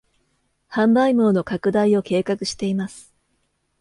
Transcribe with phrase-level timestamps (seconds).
[0.67, 3.13] 販売網の拡大を計画しています